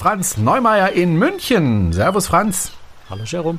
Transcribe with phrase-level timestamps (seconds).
[0.00, 1.92] Franz Neumeier in München.
[1.92, 2.72] Servus, Franz.
[3.10, 3.58] Hallo, Jerome.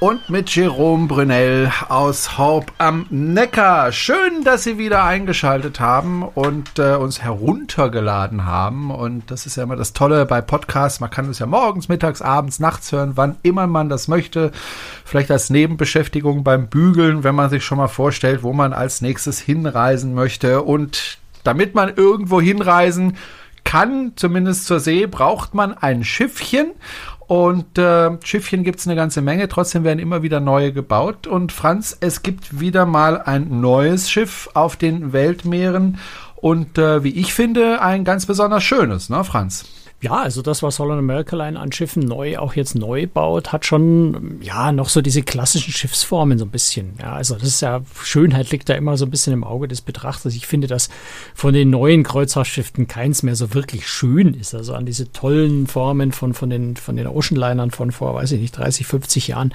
[0.00, 3.92] Und mit Jerome Brunel aus Horb am Neckar.
[3.92, 8.90] Schön, dass Sie wieder eingeschaltet haben und äh, uns heruntergeladen haben.
[8.90, 11.00] Und das ist ja immer das Tolle bei Podcasts.
[11.00, 14.52] Man kann es ja morgens, mittags, abends, nachts hören, wann immer man das möchte.
[15.04, 19.38] Vielleicht als Nebenbeschäftigung beim Bügeln, wenn man sich schon mal vorstellt, wo man als nächstes
[19.38, 20.62] hinreisen möchte.
[20.62, 23.22] Und damit man irgendwo hinreisen kann,
[24.16, 26.72] zumindest zur See, braucht man ein Schiffchen.
[27.26, 31.26] Und äh, Schiffchen gibt's eine ganze Menge, trotzdem werden immer wieder neue gebaut.
[31.26, 35.98] Und Franz, es gibt wieder mal ein neues Schiff auf den Weltmeeren
[36.44, 39.64] und äh, wie ich finde, ein ganz besonders schönes, ne, Franz?
[40.00, 43.64] Ja, also das, was Holland America Line an Schiffen neu, auch jetzt neu baut, hat
[43.64, 46.94] schon, ja, noch so diese klassischen Schiffsformen so ein bisschen.
[47.00, 49.80] Ja, also das ist ja, Schönheit liegt da immer so ein bisschen im Auge des
[49.80, 50.34] Betrachters.
[50.34, 50.90] Ich finde, dass
[51.34, 54.54] von den neuen Kreuzfahrtschiffen keins mehr so wirklich schön ist.
[54.54, 58.40] Also an diese tollen Formen von, von den, von den Oceanlinern von vor, weiß ich
[58.40, 59.54] nicht, 30, 50 Jahren.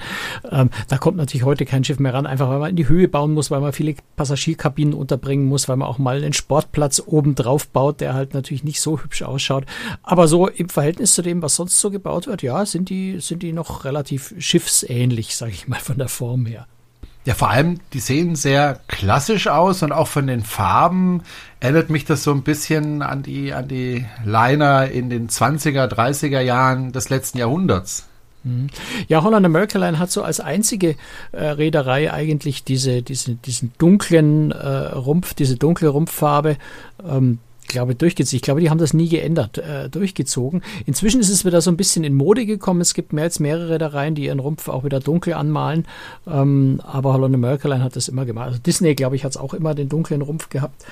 [0.50, 3.06] Ähm, da kommt natürlich heute kein Schiff mehr ran, einfach weil man in die Höhe
[3.06, 7.36] bauen muss, weil man viele Passagierkabinen unterbringen muss, weil man auch mal einen Sportplatz oben
[7.36, 9.64] drauf baut, der halt natürlich nicht so hübsch ausschaut.
[10.02, 13.42] Aber so im Verhältnis zu dem, was sonst so gebaut wird, ja, sind die, sind
[13.42, 16.66] die noch relativ schiffsähnlich, sage ich mal, von der Form her.
[17.26, 21.22] Ja, vor allem, die sehen sehr klassisch aus und auch von den Farben
[21.60, 26.40] erinnert mich das so ein bisschen an die, an die Liner in den 20er, 30er
[26.40, 28.06] Jahren des letzten Jahrhunderts.
[28.42, 28.68] Mhm.
[29.08, 30.96] Ja, Holland America Line hat so als einzige
[31.32, 36.56] äh, Reederei eigentlich diese, diese, diesen dunklen äh, Rumpf, diese dunkle Rumpffarbe.
[37.06, 37.38] Ähm,
[37.70, 38.36] glaube, durchgezogen.
[38.36, 40.62] Ich glaube, die haben das nie geändert, äh, durchgezogen.
[40.84, 42.80] Inzwischen ist es wieder so ein bisschen in Mode gekommen.
[42.80, 45.86] Es gibt mehr als mehrere Reedereien, die ihren Rumpf auch wieder dunkel anmalen.
[46.26, 48.48] Ähm, aber Holland Merkeline hat das immer gemacht.
[48.48, 50.84] Also Disney, glaube ich, hat es auch immer den dunklen Rumpf gehabt.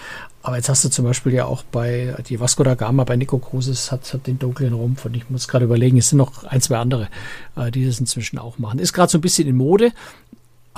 [0.43, 3.39] Aber jetzt hast du zum Beispiel ja auch bei die Vasco da Gama, bei Nico
[3.39, 5.05] Cruises hat, hat den dunklen Rumpf.
[5.05, 7.09] Und ich muss gerade überlegen, es sind noch ein, zwei andere,
[7.56, 8.78] äh, die das inzwischen auch machen.
[8.78, 9.93] Ist gerade so ein bisschen in Mode.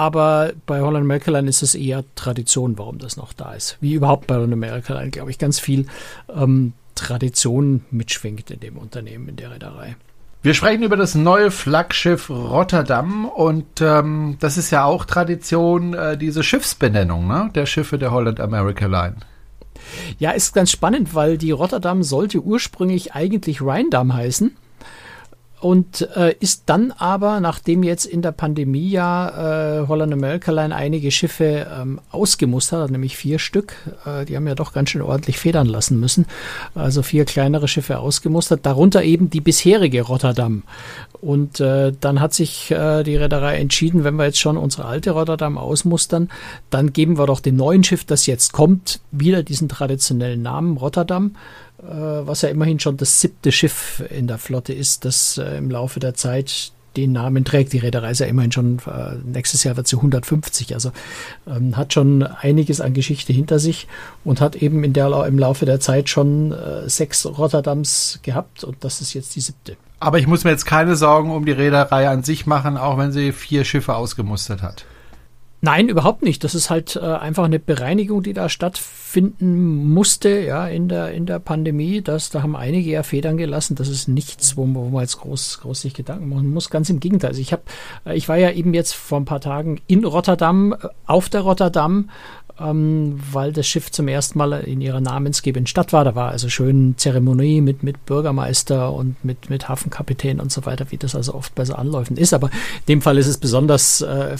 [0.00, 3.76] Aber bei Holland America ist es eher Tradition, warum das noch da ist.
[3.82, 5.88] Wie überhaupt bei Holland America glaube ich, ganz viel
[6.34, 9.96] ähm, Tradition mitschwingt in dem Unternehmen, in der Reederei.
[10.40, 16.16] Wir sprechen über das neue Flaggschiff Rotterdam und ähm, das ist ja auch Tradition, äh,
[16.16, 17.50] diese Schiffsbenennung ne?
[17.54, 19.16] der Schiffe der Holland America Line.
[20.18, 24.56] Ja, ist ganz spannend, weil die Rotterdam sollte ursprünglich eigentlich Rheindam heißen
[25.60, 30.74] und äh, ist dann aber, nachdem jetzt in der Pandemie ja äh, Holland America Line
[30.74, 33.74] einige Schiffe ähm, ausgemustert hat, nämlich vier Stück,
[34.06, 36.24] äh, die haben ja doch ganz schön ordentlich federn lassen müssen,
[36.74, 40.62] also vier kleinere Schiffe ausgemustert, darunter eben die bisherige Rotterdam.
[41.20, 45.10] Und äh, dann hat sich äh, die Reederei entschieden, wenn wir jetzt schon unsere alte
[45.10, 46.30] Rotterdam ausmustern,
[46.70, 51.32] dann geben wir doch dem neuen Schiff, das jetzt kommt, wieder diesen traditionellen Namen Rotterdam
[51.82, 56.00] was ja immerhin schon das siebte Schiff in der Flotte ist, das äh, im Laufe
[56.00, 57.72] der Zeit den Namen trägt.
[57.72, 60.90] Die Reederei ist ja immerhin schon, äh, nächstes Jahr wird sie 150, also
[61.46, 63.86] ähm, hat schon einiges an Geschichte hinter sich
[64.24, 68.78] und hat eben in der, im Laufe der Zeit schon äh, sechs Rotterdams gehabt und
[68.80, 69.76] das ist jetzt die siebte.
[70.00, 73.12] Aber ich muss mir jetzt keine Sorgen um die Reederei an sich machen, auch wenn
[73.12, 74.86] sie vier Schiffe ausgemustert hat.
[75.62, 76.42] Nein, überhaupt nicht.
[76.42, 81.26] Das ist halt äh, einfach eine Bereinigung, die da stattfinden musste, ja, in der, in
[81.26, 82.00] der Pandemie.
[82.00, 83.74] Das, da haben einige ja Federn gelassen.
[83.74, 86.70] Das ist nichts, wo, wo man jetzt groß, groß sich Gedanken machen muss.
[86.70, 87.30] Ganz im Gegenteil.
[87.30, 87.62] Also ich habe,
[88.06, 91.42] äh, ich war ja eben jetzt vor ein paar Tagen in Rotterdam, äh, auf der
[91.42, 92.08] Rotterdam,
[92.58, 96.04] ähm, weil das Schiff zum ersten Mal in ihrer namensgebenden Stadt war.
[96.04, 100.86] Da war also schön Zeremonie mit, mit Bürgermeister und mit, mit Hafenkapitän und so weiter,
[100.90, 102.32] wie das also oft bei so Anläufen ist.
[102.32, 104.36] Aber in dem Fall ist es besonders äh,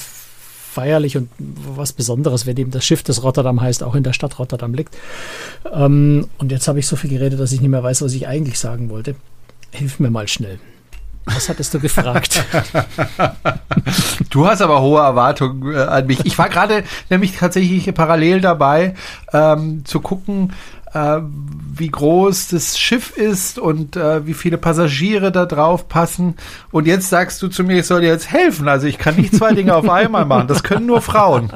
[0.70, 4.38] feierlich und was Besonderes, wenn eben das Schiff, das Rotterdam heißt, auch in der Stadt
[4.38, 4.96] Rotterdam liegt.
[5.72, 8.28] Ähm, und jetzt habe ich so viel geredet, dass ich nicht mehr weiß, was ich
[8.28, 9.16] eigentlich sagen wollte.
[9.72, 10.58] Hilf mir mal schnell.
[11.26, 12.44] Was hattest du gefragt?
[14.30, 16.24] du hast aber hohe Erwartungen äh, an mich.
[16.24, 18.94] Ich war gerade nämlich tatsächlich parallel dabei,
[19.32, 20.52] ähm, zu gucken,
[20.92, 21.20] äh,
[21.76, 26.34] wie groß das Schiff ist und äh, wie viele Passagiere da drauf passen.
[26.72, 28.68] Und jetzt sagst du zu mir, ich soll dir jetzt helfen.
[28.68, 30.48] Also ich kann nicht zwei Dinge auf einmal machen.
[30.48, 31.50] Das können nur Frauen.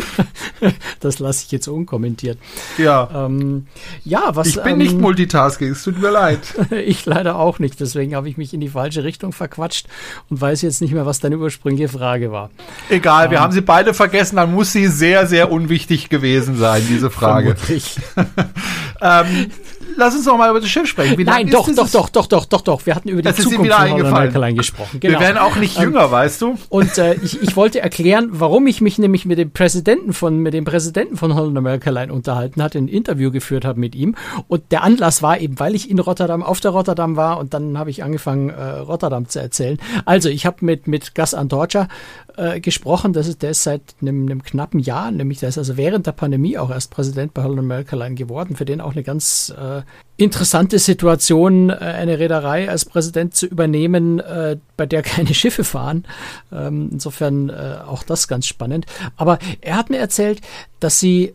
[1.00, 2.38] das lasse ich jetzt unkommentiert.
[2.78, 3.08] Ja.
[3.14, 3.66] Ähm,
[4.04, 4.48] ja, was.
[4.48, 6.40] Ich bin ähm, nicht Multitasking, es tut mir leid.
[6.70, 7.78] ich leider auch nicht.
[7.78, 9.86] Deswegen habe ich mich in die falsche Richtung verquatscht
[10.30, 12.50] und weiß jetzt nicht mehr, was deine ursprüngliche Frage war.
[12.88, 16.82] Egal, ähm, wir haben sie beide vergessen, dann muss sie sehr, sehr unwichtig gewesen sein,
[16.88, 17.54] diese Frage.
[17.54, 17.81] Vermutlich.
[19.00, 19.50] ähm,
[19.96, 21.18] lass uns doch mal über das Schiff sprechen.
[21.18, 22.86] Wie Nein, doch, doch, doch, doch, doch, doch, doch.
[22.86, 25.00] Wir hatten über die das Zukunft von Holland gesprochen.
[25.00, 25.18] Genau.
[25.18, 26.58] Wir werden auch nicht ähm, jünger, ähm, weißt du.
[26.68, 30.54] Und äh, ich, ich wollte erklären, warum ich mich nämlich mit dem Präsidenten von mit
[30.54, 34.14] dem Präsidenten von Holland America Line unterhalten hatte, ein Interview geführt habe mit ihm.
[34.48, 37.78] Und der Anlass war eben, weil ich in Rotterdam auf der Rotterdam war und dann
[37.78, 39.78] habe ich angefangen äh, Rotterdam zu erzählen.
[40.04, 41.88] Also ich habe mit mit Gas Antorcha
[42.36, 43.12] äh, gesprochen.
[43.12, 46.12] Das ist, der ist seit einem, einem, knappen Jahr, nämlich der ist also während der
[46.12, 48.56] Pandemie auch erst Präsident bei Holland America geworden.
[48.56, 49.82] Für den auch eine ganz äh,
[50.16, 56.04] interessante Situation, äh, eine Reederei als Präsident zu übernehmen, äh, bei der keine Schiffe fahren.
[56.52, 58.86] Ähm, insofern äh, auch das ganz spannend.
[59.16, 60.40] Aber er hat mir erzählt,
[60.80, 61.34] dass sie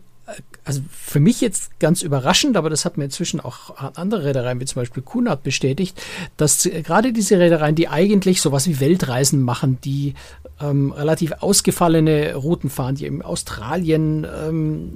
[0.64, 4.66] also für mich jetzt ganz überraschend, aber das hat mir inzwischen auch andere Reedereien, wie
[4.66, 6.00] zum Beispiel Kunert, bestätigt,
[6.36, 10.14] dass gerade diese Reedereien, die eigentlich sowas wie Weltreisen machen, die
[10.60, 14.92] ähm, relativ ausgefallene Routen fahren, die in Australien, ähm,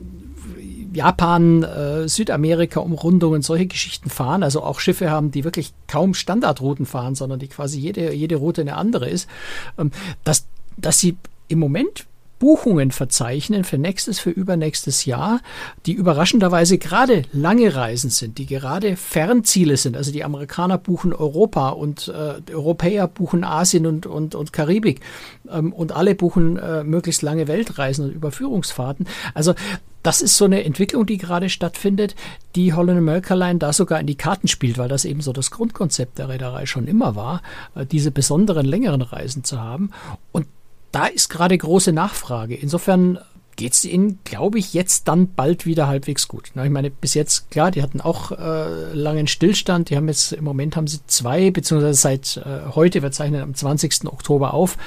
[0.93, 6.87] Japan, äh, Südamerika Umrundungen, solche Geschichten fahren, also auch Schiffe haben, die wirklich kaum Standardrouten
[6.87, 9.29] fahren, sondern die quasi jede, jede Route eine andere ist,
[9.79, 9.91] ähm,
[10.25, 11.17] dass, dass sie
[11.49, 12.07] im Moment
[12.43, 15.41] Buchungen verzeichnen für nächstes, für übernächstes Jahr,
[15.87, 19.97] die überraschenderweise gerade lange Reisen sind, die gerade Fernziele sind.
[19.97, 25.03] Also die Amerikaner buchen Europa und äh, Europäer buchen Asien und, und, und Karibik
[25.49, 29.07] ähm, und alle buchen äh, möglichst lange Weltreisen und Überführungsfahrten.
[29.35, 29.55] Also
[30.03, 32.17] das ist so eine Entwicklung, die gerade stattfindet,
[32.57, 35.53] die Holland America Line da sogar in die Karten spielt, weil das eben so das
[35.53, 37.41] Grundkonzept der Reederei schon immer war,
[37.77, 39.93] äh, diese besonderen längeren Reisen zu haben.
[40.33, 40.49] Und
[40.93, 42.55] da ist gerade große Nachfrage.
[42.55, 43.19] Insofern
[43.57, 46.51] geht es ihnen, glaube ich, jetzt dann bald wieder halbwegs gut.
[46.55, 49.91] Na, ich meine, bis jetzt, klar, die hatten auch äh, langen Stillstand.
[49.91, 53.55] Die haben jetzt, im Moment haben sie zwei, beziehungsweise seit äh, heute, wir zeichnen am
[53.55, 54.07] 20.
[54.07, 54.79] Oktober auf,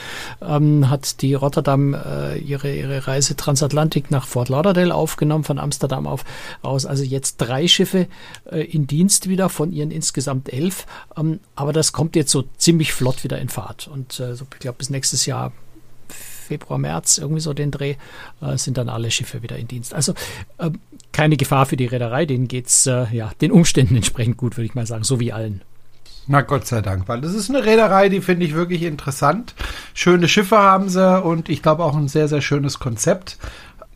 [0.42, 6.08] ähm, hat die Rotterdam äh, ihre, ihre Reise Transatlantik nach Fort Lauderdale aufgenommen, von Amsterdam
[6.08, 6.26] auf,
[6.62, 6.86] aus.
[6.86, 8.08] Also jetzt drei Schiffe
[8.52, 10.88] äh, in Dienst wieder, von ihren insgesamt elf.
[11.16, 13.88] Ähm, aber das kommt jetzt so ziemlich flott wieder in Fahrt.
[13.88, 15.54] Und äh, so, ich glaube, bis nächstes Jahr
[16.46, 17.96] Februar, März, irgendwie so den Dreh,
[18.42, 19.94] äh, sind dann alle Schiffe wieder in Dienst.
[19.94, 20.14] Also
[20.58, 20.70] äh,
[21.12, 24.66] keine Gefahr für die Reederei, denen geht es äh, ja, den Umständen entsprechend gut, würde
[24.66, 25.62] ich mal sagen, so wie allen.
[26.28, 29.54] Na Gott sei Dank, weil das ist eine Reederei, die finde ich wirklich interessant.
[29.94, 33.38] Schöne Schiffe haben sie und ich glaube auch ein sehr, sehr schönes Konzept.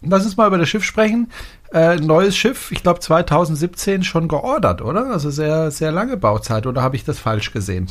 [0.02, 1.30] Lass uns mal über das Schiff sprechen.
[1.74, 5.08] Äh, neues Schiff, ich glaube 2017 schon geordert, oder?
[5.08, 7.88] Also sehr, sehr lange Bauzeit, oder habe ich das falsch gesehen?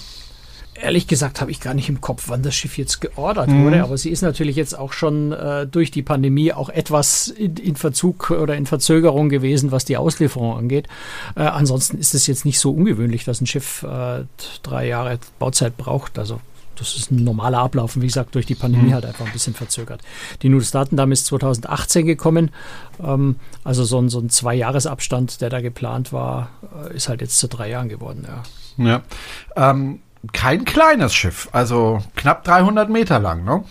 [0.81, 3.65] Ehrlich gesagt habe ich gar nicht im Kopf, wann das Schiff jetzt geordert mhm.
[3.65, 7.57] wurde, aber sie ist natürlich jetzt auch schon äh, durch die Pandemie auch etwas in,
[7.57, 10.89] in, Verzug oder in Verzögerung gewesen, was die Auslieferung angeht.
[11.37, 14.25] Äh, ansonsten ist es jetzt nicht so ungewöhnlich, dass ein Schiff äh,
[14.63, 16.19] drei Jahre Bauzeit braucht.
[16.19, 16.41] Also
[16.79, 18.95] das ist ein normaler Ablauf und wie gesagt, durch die Pandemie mhm.
[18.95, 20.01] halt einfach ein bisschen verzögert.
[20.43, 22.51] Die Nudestaten ist 2018 gekommen.
[23.03, 26.51] Ähm, also so ein, so ein Zwei-Jahres-Abstand, der da geplant war,
[26.89, 28.43] äh, ist halt jetzt zu drei Jahren geworden, ja.
[28.79, 29.03] Ja.
[29.57, 30.01] Ähm,
[30.33, 33.65] kein kleines Schiff, also knapp 300 Meter lang, ne?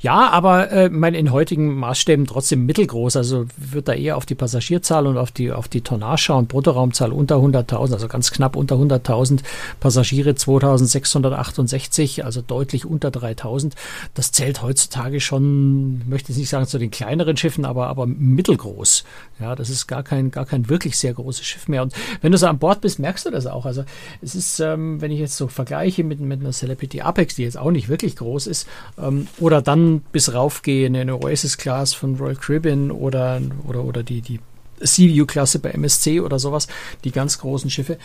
[0.00, 3.16] Ja, aber äh, mein, in heutigen Maßstäben trotzdem mittelgroß.
[3.16, 7.12] Also wird da eher auf die Passagierzahl und auf die, auf die Tonnage und Bruttoraumzahl
[7.12, 9.40] unter 100.000, also ganz knapp unter 100.000
[9.80, 13.72] Passagiere 2668, also deutlich unter 3.000.
[14.14, 19.04] Das zählt heutzutage schon, möchte ich nicht sagen zu den kleineren Schiffen, aber, aber mittelgroß.
[19.40, 21.82] Ja, das ist gar kein, gar kein wirklich sehr großes Schiff mehr.
[21.82, 23.66] Und wenn du so an Bord bist, merkst du das auch.
[23.66, 23.84] Also
[24.20, 27.58] es ist, ähm, wenn ich jetzt so vergleiche mit, mit einer Celebrity Apex, die jetzt
[27.58, 32.16] auch nicht wirklich groß ist, ähm, oder dann bis raufgehe in eine Oasis Class von
[32.16, 34.40] Royal Caribbean oder, oder, oder die, die
[34.80, 36.66] Sea-View-Klasse bei MSC oder sowas,
[37.04, 37.98] die ganz großen Schiffe,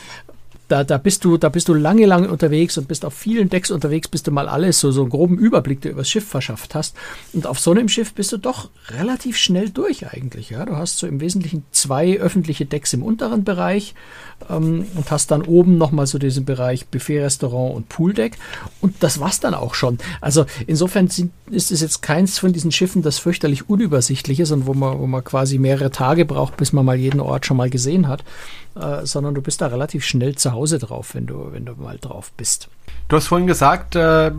[0.67, 3.71] da, da bist du, da bist du lange, lange unterwegs und bist auf vielen Decks
[3.71, 6.75] unterwegs, bis du mal alles, so, so einen groben Überblick dir über das Schiff verschafft
[6.75, 6.95] hast.
[7.33, 10.65] Und auf so einem Schiff bist du doch relativ schnell durch eigentlich, ja.
[10.65, 13.93] Du hast so im Wesentlichen zwei öffentliche Decks im unteren Bereich
[14.49, 18.37] ähm, und hast dann oben nochmal so diesen Bereich Buffet, Restaurant und Pooldeck.
[18.81, 19.99] Und das war's dann auch schon.
[20.21, 24.65] Also insofern sind, ist es jetzt keins von diesen Schiffen, das fürchterlich unübersichtlich ist und
[24.65, 27.69] wo man, wo man quasi mehrere Tage braucht, bis man mal jeden Ort schon mal
[27.69, 28.23] gesehen hat
[28.75, 31.97] äh, sondern du bist da relativ schnell zu Hause drauf, wenn du, wenn du mal
[31.97, 32.69] drauf bist.
[33.07, 34.31] Du hast vorhin gesagt, äh,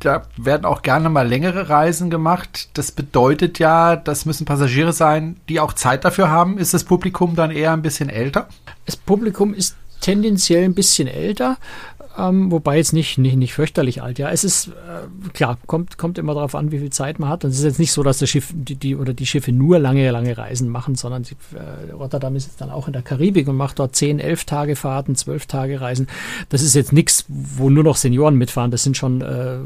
[0.00, 2.70] da werden auch gerne mal längere Reisen gemacht.
[2.74, 6.58] Das bedeutet ja, das müssen Passagiere sein, die auch Zeit dafür haben.
[6.58, 8.48] Ist das Publikum dann eher ein bisschen älter?
[8.84, 11.56] Das Publikum ist tendenziell ein bisschen älter.
[12.18, 14.18] Ähm, wobei jetzt nicht, nicht, nicht fürchterlich alt.
[14.18, 17.44] Ja, es ist äh, klar, kommt, kommt immer darauf an, wie viel Zeit man hat.
[17.44, 19.78] Und es ist jetzt nicht so, dass das Schiff die, die oder die Schiffe nur
[19.78, 23.48] lange, lange Reisen machen, sondern sie, äh, Rotterdam ist jetzt dann auch in der Karibik
[23.48, 26.06] und macht dort 10, 11 Tage Fahrten, 12 Tage Reisen.
[26.50, 28.70] Das ist jetzt nichts, wo nur noch Senioren mitfahren.
[28.70, 29.58] Das sind schon äh,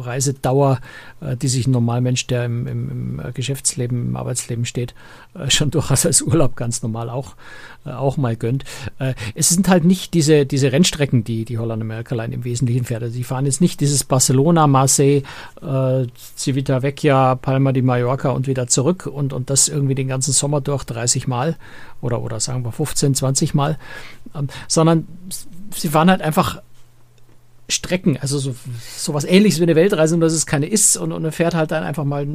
[0.00, 0.80] Reisedauer,
[1.20, 4.94] äh, die sich ein Normalmensch, der im, im, im Geschäftsleben, im Arbeitsleben steht,
[5.34, 7.34] äh, schon durchaus als Urlaub ganz normal auch,
[7.84, 8.64] äh, auch mal gönnt.
[8.98, 13.02] Äh, es sind halt nicht diese, diese Rennstrecken, die die America Line im Wesentlichen fährt.
[13.02, 15.22] Also die fahren jetzt nicht dieses Barcelona, Marseille,
[15.60, 20.60] äh, Civitavecchia, Palma de Mallorca und wieder zurück und, und das irgendwie den ganzen Sommer
[20.60, 21.56] durch 30 Mal
[22.00, 23.78] oder, oder sagen wir 15, 20 Mal,
[24.34, 25.06] ähm, sondern
[25.74, 26.62] sie fahren halt einfach
[27.72, 28.54] Strecken, also so,
[28.96, 31.54] so was ähnliches wie eine Weltreise, nur dass es keine ist und, und er fährt
[31.54, 32.26] halt dann einfach mal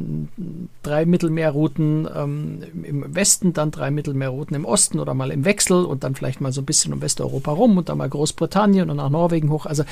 [0.82, 6.04] drei Mittelmeerrouten ähm, im Westen, dann drei Mittelmeerrouten im Osten oder mal im Wechsel und
[6.04, 9.10] dann vielleicht mal so ein bisschen um Westeuropa rum und dann mal Großbritannien und nach
[9.10, 9.66] Norwegen hoch.
[9.66, 9.84] Also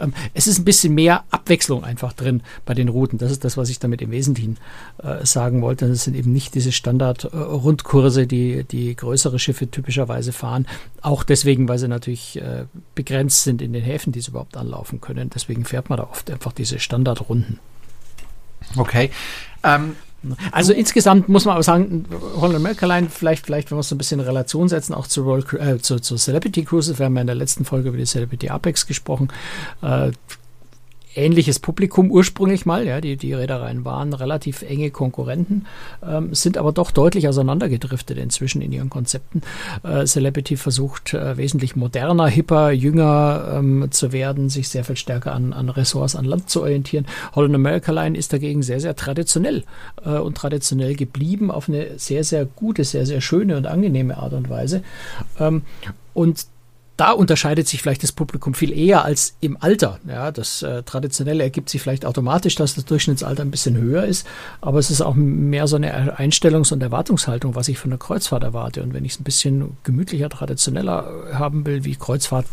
[0.00, 3.18] ähm, es ist ein bisschen mehr Abwechslung einfach drin bei den Routen.
[3.18, 4.58] Das ist das, was ich damit im Wesentlichen
[5.02, 5.88] äh, sagen wollte.
[5.88, 10.66] Das sind eben nicht diese Standard-Rundkurse, die, die größere Schiffe typischerweise fahren.
[11.00, 14.91] Auch deswegen, weil sie natürlich äh, begrenzt sind in den Häfen, die sie überhaupt anlaufen
[14.92, 15.30] laufen können.
[15.30, 17.58] Deswegen fährt man da oft einfach diese Standardrunden.
[18.76, 19.10] Okay.
[19.64, 19.96] Ähm,
[20.52, 22.04] also insgesamt muss man aber sagen,
[22.36, 25.22] Holland Merkeline, vielleicht, vielleicht, wenn wir es so ein bisschen in Relation setzen, auch zu,
[25.22, 28.04] Royal, äh, zu, zu Celebrity Cruises, wir haben ja in der letzten Folge über die
[28.04, 29.28] Celebrity Apex gesprochen,
[29.82, 30.12] äh,
[31.14, 32.86] ähnliches Publikum ursprünglich mal.
[32.86, 35.66] Ja, die, die Reedereien waren relativ enge Konkurrenten,
[36.06, 39.42] ähm, sind aber doch deutlich auseinandergedriftet inzwischen in ihren Konzepten.
[39.82, 45.32] Äh, Celebrity versucht äh, wesentlich moderner, hipper, jünger ähm, zu werden, sich sehr viel stärker
[45.32, 47.06] an, an Ressorts an Land zu orientieren.
[47.34, 49.64] Holland America Line ist dagegen sehr, sehr traditionell
[50.04, 54.32] äh, und traditionell geblieben auf eine sehr, sehr gute, sehr, sehr schöne und angenehme Art
[54.32, 54.82] und Weise.
[55.38, 55.62] Ähm,
[56.14, 56.46] und
[56.96, 59.98] da unterscheidet sich vielleicht das Publikum viel eher als im Alter.
[60.06, 64.26] Ja, das äh, Traditionelle ergibt sich vielleicht automatisch, dass das Durchschnittsalter ein bisschen höher ist,
[64.60, 68.42] aber es ist auch mehr so eine Einstellungs- und Erwartungshaltung, was ich von der Kreuzfahrt
[68.42, 68.82] erwarte.
[68.82, 72.46] Und wenn ich es ein bisschen gemütlicher, traditioneller haben will, wie Kreuzfahrt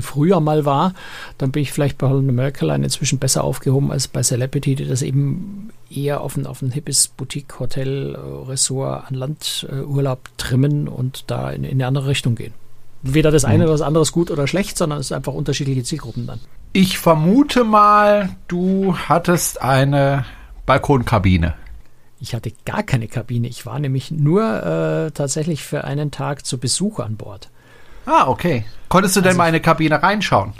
[0.00, 0.94] früher mal war,
[1.38, 4.86] dann bin ich vielleicht bei Holland America Line inzwischen besser aufgehoben als bei Celebrity, die
[4.86, 9.82] das eben eher auf ein, auf ein hippes Boutique, Hotel, äh, Ressort an Land äh,
[9.82, 12.54] Urlaub trimmen und da in, in eine andere Richtung gehen
[13.02, 13.62] weder das eine mhm.
[13.64, 16.40] oder das andere ist gut oder schlecht, sondern es ist einfach unterschiedliche Zielgruppen dann.
[16.72, 20.24] Ich vermute mal, du hattest eine
[20.66, 21.54] Balkonkabine.
[22.20, 23.48] Ich hatte gar keine Kabine.
[23.48, 27.50] Ich war nämlich nur äh, tatsächlich für einen Tag zu Besuch an Bord.
[28.06, 28.64] Ah, okay.
[28.88, 30.54] Konntest du also, denn mal in eine Kabine reinschauen?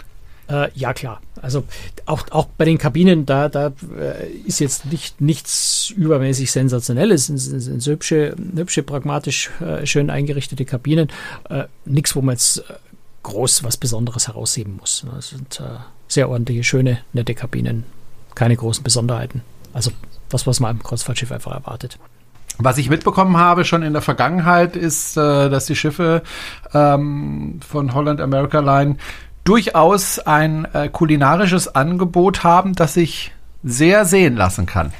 [0.49, 1.21] Äh, ja, klar.
[1.41, 1.63] Also
[2.05, 7.29] auch, auch bei den Kabinen, da, da äh, ist jetzt nicht, nichts übermäßig Sensationelles.
[7.29, 11.09] Es sind, sind hübsche, hübsche, pragmatisch äh, schön eingerichtete Kabinen.
[11.49, 12.63] Äh, nichts, wo man jetzt
[13.23, 15.05] groß was Besonderes herausheben muss.
[15.13, 17.83] Das sind äh, sehr ordentliche, schöne, nette Kabinen.
[18.35, 19.41] Keine großen Besonderheiten.
[19.73, 19.91] Also
[20.29, 21.99] das, was man im Kreuzfahrtschiff einfach erwartet.
[22.59, 26.23] Was ich mitbekommen habe schon in der Vergangenheit ist, dass die Schiffe
[26.73, 28.97] ähm, von Holland America Line
[29.47, 33.31] durchaus ein äh, kulinarisches Angebot haben, das sich
[33.63, 34.91] sehr sehen lassen kann.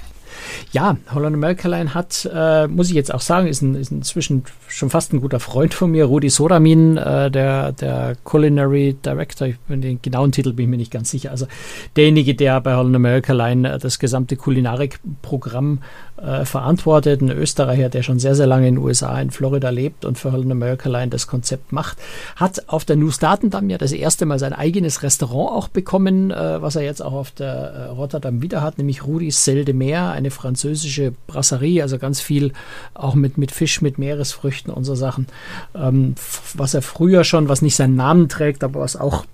[0.72, 4.44] Ja, Holland America Line hat, äh, muss ich jetzt auch sagen, ist, ein, ist inzwischen
[4.68, 9.60] schon fast ein guter Freund von mir, Rudi Sodamin, äh, der, der Culinary Director, ich
[9.60, 11.48] bin den genauen Titel bin ich mir nicht ganz sicher, also
[11.96, 15.80] derjenige, der bei Holland America Line äh, das gesamte Kulinarik-Programm
[16.18, 20.06] äh, verantwortet, ein Österreicher, der schon sehr, sehr lange in den USA, in Florida lebt
[20.06, 21.98] und für Holland America Line das Konzept macht,
[22.36, 26.62] hat auf der New Statendam ja das erste Mal sein eigenes Restaurant auch bekommen, äh,
[26.62, 30.12] was er jetzt auch auf der äh, Rotterdam wieder hat, nämlich Rudis Sel de Mer,
[30.12, 32.54] eine französische Brasserie, also ganz viel
[32.94, 35.28] auch mit, mit Fisch, mit Meeresfrüchten und so Sachen,
[35.76, 36.16] ähm,
[36.54, 39.26] was er früher schon, was nicht seinen Namen trägt, aber was auch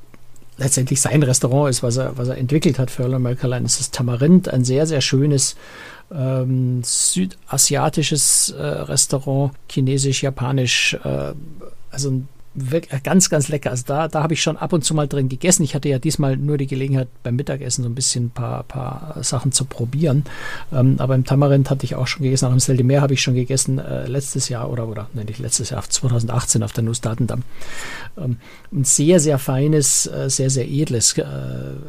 [0.57, 3.91] letztendlich sein Restaurant ist, was er, was er entwickelt hat für America Line, ist das
[3.91, 5.55] Tamarind, ein sehr, sehr schönes
[6.11, 11.33] ähm, südasiatisches äh, Restaurant, chinesisch, japanisch, äh,
[11.91, 12.27] also ein
[13.03, 13.71] ganz, ganz lecker.
[13.71, 15.63] Also da, da habe ich schon ab und zu mal drin gegessen.
[15.63, 19.17] Ich hatte ja diesmal nur die Gelegenheit beim Mittagessen so ein bisschen ein paar, paar
[19.23, 20.25] Sachen zu probieren.
[20.71, 22.45] Ähm, aber im Tamarind hatte ich auch schon gegessen.
[22.45, 25.25] Auch im Sel de Meer habe ich schon gegessen äh, letztes Jahr oder, oder, nein,
[25.25, 27.41] nicht letztes Jahr, 2018 auf der Nussdatendam.
[28.17, 28.37] Ähm,
[28.71, 31.23] ein sehr, sehr feines, äh, sehr, sehr edles äh,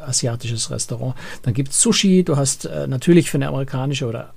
[0.07, 1.15] asiatisches Restaurant.
[1.43, 2.25] Dann gibt es Sushi.
[2.25, 4.33] Du hast äh, natürlich für eine amerikanische oder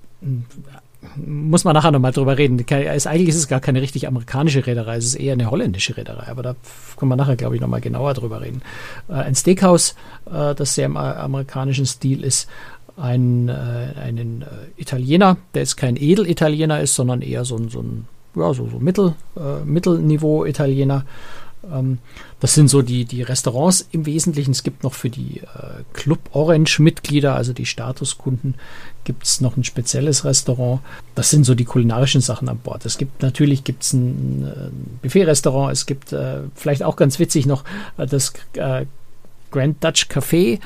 [1.16, 2.64] muss man nachher nochmal drüber reden.
[2.70, 6.44] eigentlich ist es gar keine richtig amerikanische Reederei, es ist eher eine holländische Reederei, aber
[6.44, 6.56] da
[6.96, 8.62] können wir nachher, glaube ich, nochmal genauer drüber reden.
[9.10, 9.96] Äh, ein Steakhouse,
[10.26, 12.48] äh, das sehr im amerikanischen Stil ist,
[12.98, 14.46] ein, äh, einen
[14.76, 18.78] Italiener, der jetzt kein Edelitaliener ist, sondern eher so ein, so ein ja, so, so
[18.80, 19.16] Mittel,
[19.66, 21.06] Mittelniveau-Italiener,
[22.40, 24.52] das sind so die, die Restaurants im Wesentlichen.
[24.52, 28.56] Es gibt noch für die äh, Club Orange-Mitglieder, also die Statuskunden,
[29.04, 30.82] gibt es noch ein spezielles Restaurant.
[31.16, 32.86] Das sind so die kulinarischen Sachen an Bord.
[32.86, 35.74] Es gibt natürlich gibt's ein, ein Buffet-Restaurant.
[35.74, 37.64] Es gibt äh, vielleicht auch ganz witzig noch
[37.98, 38.86] äh, das äh,
[39.52, 40.60] Grand Dutch Café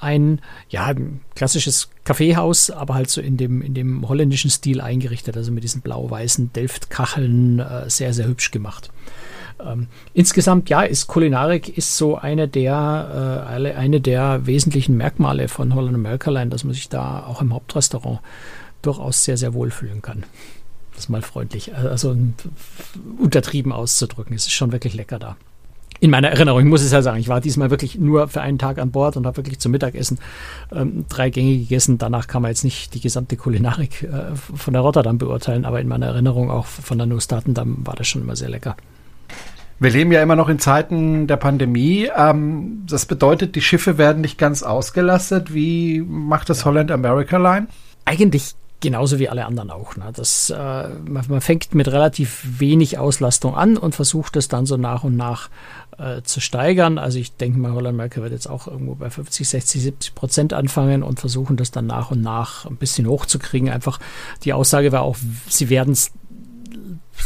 [0.00, 0.40] ein
[0.70, 0.94] ja,
[1.34, 5.80] klassisches Kaffeehaus, aber halt so in dem, in dem holländischen Stil eingerichtet, also mit diesen
[5.80, 8.90] blau-weißen Delft-Kacheln, äh, sehr, sehr hübsch gemacht.
[9.64, 15.74] Ähm, insgesamt, ja, ist Kulinarik ist so eine der, äh, eine der wesentlichen Merkmale von
[15.74, 18.20] Holland America Line, dass man sich da auch im Hauptrestaurant
[18.82, 20.24] durchaus sehr, sehr wohlfühlen kann.
[20.94, 22.16] Das mal freundlich, also
[23.18, 24.34] untertrieben auszudrücken.
[24.34, 25.36] Es ist schon wirklich lecker da
[26.00, 28.58] in meiner Erinnerung, ich muss es ja sagen, ich war diesmal wirklich nur für einen
[28.58, 30.18] Tag an Bord und habe wirklich zum Mittagessen
[30.72, 31.98] ähm, drei Gänge gegessen.
[31.98, 35.88] Danach kann man jetzt nicht die gesamte Kulinarik äh, von der Rotterdam beurteilen, aber in
[35.88, 38.76] meiner Erinnerung auch von der Nustatendam war das schon immer sehr lecker.
[39.80, 42.10] Wir leben ja immer noch in Zeiten der Pandemie.
[42.16, 45.54] Ähm, das bedeutet, die Schiffe werden nicht ganz ausgelastet.
[45.54, 47.68] Wie macht das Holland America Line?
[48.04, 49.96] Eigentlich genauso wie alle anderen auch.
[49.96, 50.10] Ne?
[50.14, 55.04] Das, äh, man, fängt mit relativ wenig Auslastung an und versucht es dann so nach
[55.04, 55.48] und nach
[55.98, 56.98] äh, zu steigern.
[56.98, 60.52] Also ich denke mal, Holland Merkel wird jetzt auch irgendwo bei 50, 60, 70 Prozent
[60.52, 63.68] anfangen und versuchen das dann nach und nach ein bisschen hochzukriegen.
[63.68, 63.98] Einfach
[64.44, 65.16] die Aussage war auch,
[65.48, 66.12] sie werden es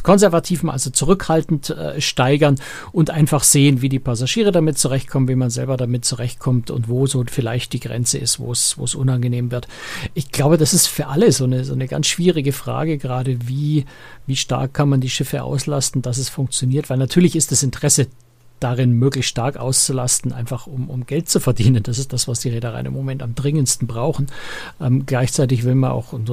[0.02, 2.58] konservativ, also zurückhaltend äh, steigern
[2.92, 7.06] und einfach sehen, wie die Passagiere damit zurechtkommen, wie man selber damit zurechtkommt und wo
[7.06, 9.68] so vielleicht die Grenze ist, wo es, unangenehm wird.
[10.14, 13.86] Ich glaube, das ist für alle so eine, so eine ganz schwierige Frage, gerade wie,
[14.26, 18.08] wie stark kann man die Schiffe auslasten, dass es funktioniert, weil natürlich ist das Interesse
[18.62, 21.82] darin möglichst stark auszulasten, einfach um, um Geld zu verdienen.
[21.82, 24.28] Das ist das, was die Reedereien im Moment am dringendsten brauchen.
[24.80, 26.30] Ähm, gleichzeitig will man auch, und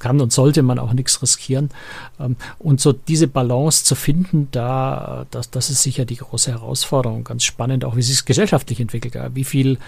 [0.00, 1.70] kann und sollte man auch nichts riskieren.
[2.20, 7.24] Ähm, und so diese Balance zu finden, da, das, das ist sicher die große Herausforderung.
[7.24, 9.14] Ganz spannend, auch wie sich es gesellschaftlich entwickelt.
[9.34, 9.78] Wie viel,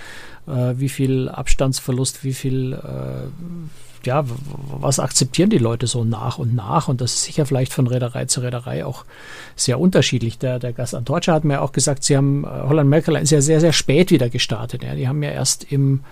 [0.47, 3.29] äh, wie viel Abstandsverlust, wie viel äh,
[4.07, 4.25] ja,
[4.81, 6.89] was akzeptieren die Leute so nach und nach?
[6.89, 9.05] Und das ist sicher vielleicht von Reederei zu Reederei auch
[9.57, 10.39] sehr unterschiedlich.
[10.39, 13.41] Der, der Gast Antorcha hat mir auch gesagt, sie haben, äh, Holland Merkel ist ja
[13.41, 14.83] sehr, sehr spät wieder gestartet.
[14.83, 14.95] Ja.
[14.95, 16.05] Die haben ja erst im,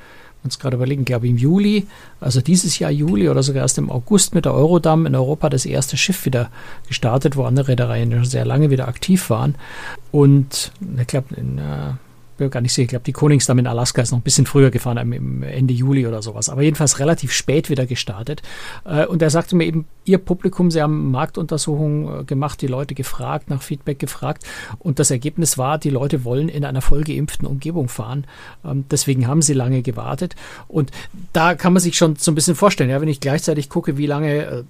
[0.45, 1.87] uns gerade überlegen, glaube ich im Juli,
[2.21, 5.67] also dieses Jahr Juli oder sogar erst im August mit der Eurodam in Europa das
[5.67, 6.51] erste Schiff wieder
[6.87, 9.55] gestartet, wo andere Reedereien schon sehr lange wieder aktiv waren.
[10.13, 11.95] Und ich glaube, in äh,
[12.37, 14.71] bin gar nicht sicher, ich glaube, die Koningsdam in Alaska ist noch ein bisschen früher
[14.71, 14.97] gefahren,
[15.43, 18.43] Ende Juli oder sowas, aber jedenfalls relativ spät wieder gestartet.
[18.85, 22.95] Äh, und er sagte mir eben, ihr Publikum, sie haben Marktuntersuchungen äh, gemacht, die Leute
[22.95, 24.45] gefragt, nach Feedback gefragt
[24.79, 28.27] und das Ergebnis war, die Leute wollen in einer vollgeimpften Umgebung fahren.
[28.65, 30.37] Ähm, deswegen haben sie lange gewartet
[30.69, 30.91] und
[31.33, 34.07] da kann man sich schon so ein bisschen vorstellen, ja, wenn ich gleichzeitig gucke, wie
[34.07, 34.65] lange äh,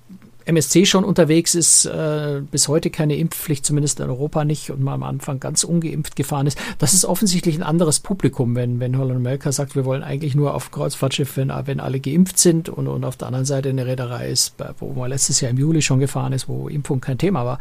[0.47, 4.95] MSC schon unterwegs ist, äh, bis heute keine Impfpflicht, zumindest in Europa nicht, und mal
[4.95, 6.59] am Anfang ganz ungeimpft gefahren ist.
[6.79, 10.55] Das ist offensichtlich ein anderes Publikum, wenn, wenn Holland America sagt, wir wollen eigentlich nur
[10.55, 14.31] auf Kreuzfahrtschiff, wenn, wenn alle geimpft sind und, und auf der anderen Seite eine Reederei
[14.31, 17.59] ist, wo man letztes Jahr im Juli schon gefahren ist, wo Impfung kein Thema war.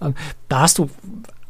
[0.00, 0.14] Ähm,
[0.48, 0.88] da hast du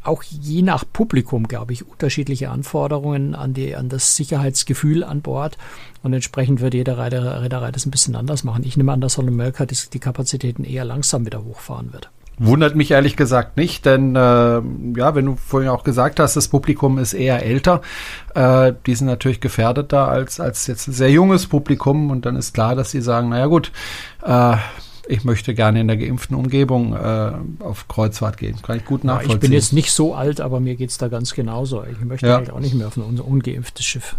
[0.03, 5.59] auch je nach Publikum, glaube ich, unterschiedliche Anforderungen an, die, an das Sicherheitsgefühl an Bord.
[6.03, 8.65] Und entsprechend wird jede Reederei das ein bisschen anders machen.
[8.65, 12.11] Ich nehme an, dass Holland America die, die Kapazitäten eher langsam wieder hochfahren wird.
[12.43, 16.49] Wundert mich ehrlich gesagt nicht, denn äh, ja, wenn du vorhin auch gesagt hast, das
[16.49, 17.83] Publikum ist eher älter,
[18.35, 22.55] äh, die sind natürlich gefährdeter als, als jetzt ein sehr junges Publikum und dann ist
[22.55, 23.73] klar, dass sie sagen, naja gut,
[24.25, 24.57] äh,
[25.09, 28.57] ich möchte gerne in der geimpften Umgebung äh, auf Kreuzfahrt gehen.
[28.63, 29.31] Kann ich gut nachvollziehen.
[29.31, 31.85] Ja, ich bin jetzt nicht so alt, aber mir geht es da ganz genauso.
[31.85, 32.35] Ich möchte ja.
[32.35, 34.17] halt auch nicht mehr auf ein ungeimpftes Schiff.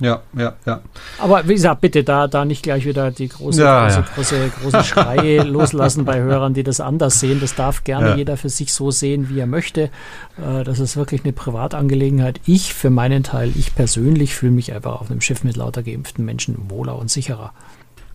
[0.00, 0.80] Ja, ja, ja.
[1.18, 4.06] Aber wie gesagt, bitte da, da nicht gleich wieder die große, ja, große, ja.
[4.14, 7.40] große, große Schreie loslassen bei Hörern, die das anders sehen.
[7.40, 8.16] Das darf gerne ja.
[8.16, 9.90] jeder für sich so sehen, wie er möchte.
[10.38, 12.40] Äh, das ist wirklich eine Privatangelegenheit.
[12.46, 16.24] Ich für meinen Teil, ich persönlich fühle mich einfach auf einem Schiff mit lauter geimpften
[16.24, 17.52] Menschen wohler und sicherer.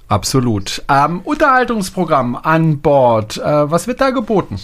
[0.07, 0.83] Absolut.
[0.87, 3.37] Ähm, Unterhaltungsprogramm an Bord.
[3.37, 4.59] Äh, was wird da geboten?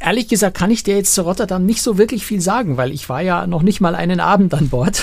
[0.00, 3.08] Ehrlich gesagt kann ich dir jetzt zu Rotterdam nicht so wirklich viel sagen, weil ich
[3.08, 5.02] war ja noch nicht mal einen Abend an Bord.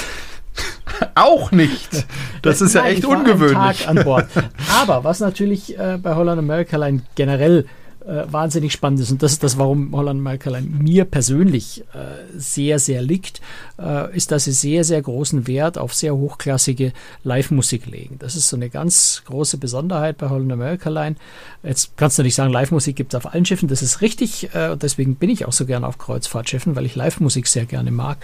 [1.16, 2.06] Auch nicht.
[2.42, 3.80] Das ist Nein, ja echt ungewöhnlich.
[3.80, 4.28] Tag an Bord.
[4.82, 7.66] Aber was natürlich äh, bei Holland America Line generell
[8.06, 9.12] äh, wahnsinnig spannend ist.
[9.12, 13.42] Und das ist das, warum Holland Michael mir persönlich äh, sehr, sehr liegt,
[13.80, 18.18] äh, ist, dass sie sehr, sehr großen Wert auf sehr hochklassige Live-Musik legen.
[18.20, 21.16] Das ist so eine ganz große Besonderheit bei Holland Line.
[21.64, 24.54] Jetzt kannst du nicht sagen, Live-Musik gibt es auf allen Schiffen, das ist richtig.
[24.54, 28.18] Äh, deswegen bin ich auch so gerne auf Kreuzfahrtschiffen, weil ich Live-Musik sehr gerne mag.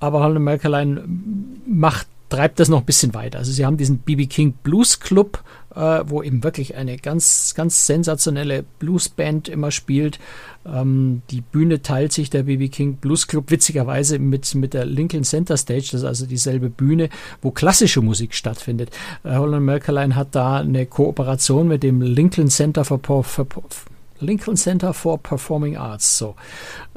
[0.00, 1.02] Aber Holland Line
[1.66, 3.38] macht treibt das noch ein bisschen weiter.
[3.38, 5.42] Also sie haben diesen BB King Blues Club,
[5.78, 10.18] äh, wo eben wirklich eine ganz, ganz sensationelle Bluesband immer spielt.
[10.66, 15.22] Ähm, die Bühne teilt sich der BB King Blues Club witzigerweise mit, mit der Lincoln
[15.22, 17.08] Center Stage, das ist also dieselbe Bühne,
[17.40, 18.90] wo klassische Musik stattfindet.
[19.22, 23.46] Äh, Holland Merkeline hat da eine Kooperation mit dem Lincoln Center for, for, for
[24.20, 26.34] Lincoln Center for Performing Arts, so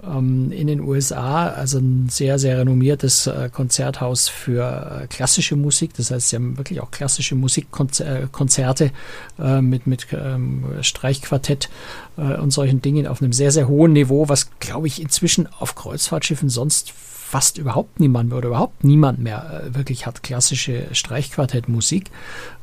[0.04, 5.94] ähm, in den USA, also ein sehr, sehr renommiertes äh, Konzerthaus für äh, klassische Musik.
[5.96, 8.92] Das heißt, sie haben wirklich auch klassische Musikkonzerte
[9.40, 11.70] äh, mit, mit ähm, Streichquartett
[12.18, 15.76] äh, und solchen Dingen auf einem sehr, sehr hohen Niveau, was, glaube ich, inzwischen auf
[15.76, 16.94] Kreuzfahrtschiffen sonst
[17.32, 22.12] fast überhaupt niemand mehr oder überhaupt niemand mehr äh, wirklich hat klassische Streichquartettmusik.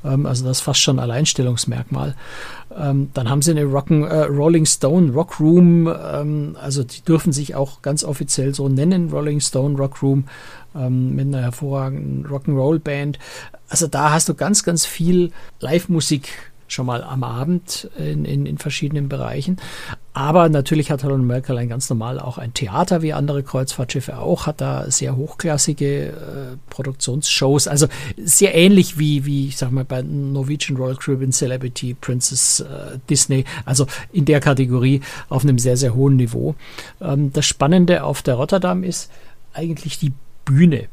[0.04, 2.14] Ähm, also das ist fast schon Alleinstellungsmerkmal.
[2.76, 7.33] Ähm, dann haben sie eine Rock'n, äh, Rolling Stone Rock Room, ähm, also die dürfen
[7.33, 10.24] sich auch ganz offiziell so nennen, Rolling Stone Rock Room
[10.74, 13.18] mit einer hervorragenden Rock'n'Roll Band.
[13.68, 18.59] Also da hast du ganz, ganz viel Live-Musik schon mal am Abend in, in, in
[18.59, 19.57] verschiedenen Bereichen.
[20.12, 24.61] Aber natürlich hat Holland Merkel ganz normal auch ein Theater, wie andere Kreuzfahrtschiffe auch, hat
[24.61, 26.12] da sehr hochklassige äh,
[26.70, 32.61] Produktionsshows, also sehr ähnlich wie, wie ich sag mal, bei Norwegian Royal Caribbean Celebrity, Princess
[32.61, 36.54] äh, Disney, also in der Kategorie auf einem sehr, sehr hohen Niveau.
[37.00, 39.11] Ähm, das Spannende auf der Rotterdam ist
[39.54, 40.12] eigentlich die
[40.44, 40.88] Bühne,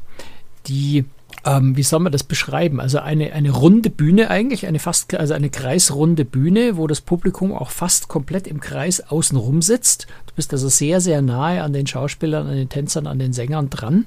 [0.66, 1.04] die
[1.46, 2.80] ähm, wie soll man das beschreiben?
[2.80, 7.54] Also eine, eine runde Bühne eigentlich, eine fast, also eine kreisrunde Bühne, wo das Publikum
[7.54, 10.08] auch fast komplett im Kreis außenrum sitzt.
[10.26, 13.70] Du bist also sehr, sehr nahe an den Schauspielern, an den Tänzern, an den Sängern
[13.70, 14.06] dran.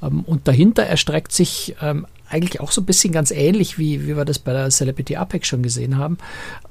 [0.00, 4.16] Ähm, und dahinter erstreckt sich ähm, eigentlich auch so ein bisschen ganz ähnlich, wie, wie
[4.16, 6.18] wir das bei der Celebrity Apex schon gesehen haben.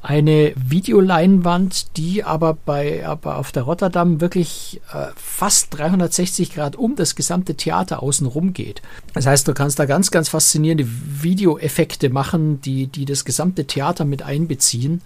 [0.02, 6.96] Eine Videoleinwand, die aber bei aber auf der Rotterdam wirklich äh, fast 360 Grad um
[6.96, 8.82] das gesamte Theater außenrum geht.
[9.14, 14.06] Das heißt, du kannst da ganz, ganz faszinierende Videoeffekte machen, die, die das gesamte Theater
[14.06, 15.02] mit einbeziehen.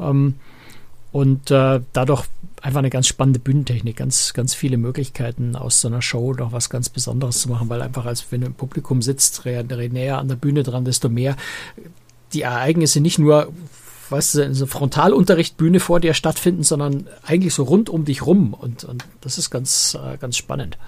[0.00, 0.34] Ähm,
[1.12, 2.24] und äh, dadurch
[2.62, 6.70] einfach eine ganz spannende Bühnentechnik, ganz, ganz viele Möglichkeiten aus so einer Show noch was
[6.70, 10.36] ganz Besonderes zu machen, weil einfach als wenn du im Publikum sitzt, näher an der
[10.36, 11.36] Bühne dran, desto mehr
[12.32, 13.52] die Ereignisse nicht nur
[14.10, 18.84] weißt du, so Frontalunterrichtbühne vor dir stattfinden, sondern eigentlich so rund um dich rum und,
[18.84, 20.78] und das ist ganz, äh, ganz spannend.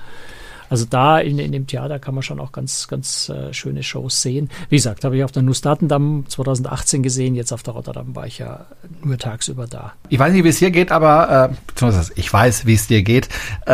[0.70, 4.22] Also da in, in dem Theater kann man schon auch ganz, ganz äh, schöne Shows
[4.22, 4.50] sehen.
[4.68, 8.38] Wie gesagt, habe ich auf der Nussdatendamm 2018 gesehen, jetzt auf der Rotterdam war ich
[8.38, 8.66] ja
[9.02, 9.92] nur tagsüber da.
[10.08, 13.28] Ich weiß nicht, wie es hier geht, aber äh, ich weiß, wie es dir geht.
[13.66, 13.72] Äh,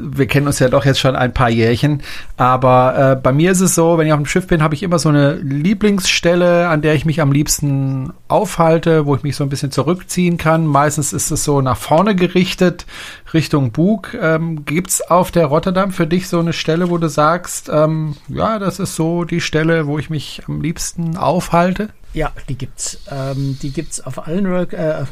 [0.00, 2.02] wir kennen uns ja doch jetzt schon ein paar Jährchen,
[2.36, 4.82] aber äh, bei mir ist es so, wenn ich auf dem Schiff bin, habe ich
[4.82, 9.44] immer so eine Lieblingsstelle, an der ich mich am liebsten aufhalte, wo ich mich so
[9.44, 10.66] ein bisschen zurückziehen kann.
[10.66, 12.86] Meistens ist es so nach vorne gerichtet,
[13.34, 14.14] Richtung Bug.
[14.20, 18.16] Ähm, Gibt es auf der Rotterdam für dich so eine Stelle, wo du sagst, ähm,
[18.28, 21.88] ja, das ist so die Stelle, wo ich mich am liebsten aufhalte?
[22.14, 22.98] Ja, die gibt's.
[23.10, 25.04] Ähm, die gibt's auf allen äh,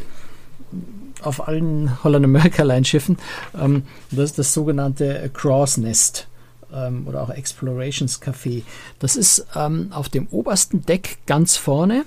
[1.23, 3.19] auf allen Holland America Line Schiffen.
[3.59, 6.29] Ähm, das ist das sogenannte Cross Nest
[6.73, 8.63] ähm, oder auch Explorations Café.
[8.99, 12.05] Das ist ähm, auf dem obersten Deck ganz vorne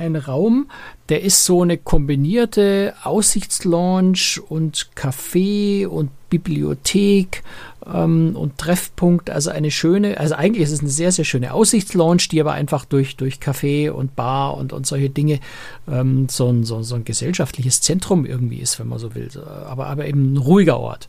[0.00, 0.70] ein Raum,
[1.08, 7.42] der ist so eine kombinierte Aussichtslounge und Café und Bibliothek
[7.86, 9.30] ähm, und Treffpunkt.
[9.30, 12.84] Also eine schöne, also eigentlich ist es eine sehr, sehr schöne Aussichtslounge, die aber einfach
[12.84, 15.40] durch, durch Café und Bar und, und solche Dinge
[15.88, 19.28] ähm, so, ein, so, so ein gesellschaftliches Zentrum irgendwie ist, wenn man so will.
[19.66, 21.08] Aber, aber eben ein ruhiger Ort.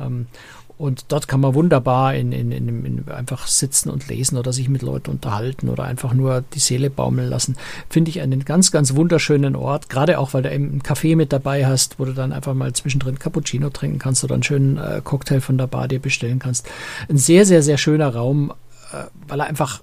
[0.00, 0.26] Ähm,
[0.80, 4.70] und dort kann man wunderbar in, in, in, in, einfach sitzen und lesen oder sich
[4.70, 7.56] mit Leuten unterhalten oder einfach nur die Seele baumeln lassen.
[7.90, 9.90] Finde ich einen ganz, ganz wunderschönen Ort.
[9.90, 12.72] Gerade auch, weil du eben einen Kaffee mit dabei hast, wo du dann einfach mal
[12.72, 16.66] zwischendrin Cappuccino trinken kannst oder einen schönen äh, Cocktail von der Bar dir bestellen kannst.
[17.10, 18.50] Ein sehr, sehr, sehr schöner Raum,
[18.92, 19.82] äh, weil er einfach